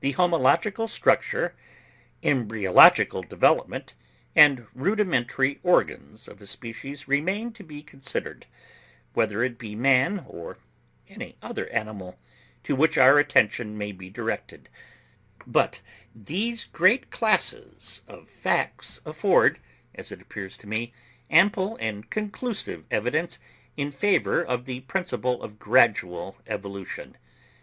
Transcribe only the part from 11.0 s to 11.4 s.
any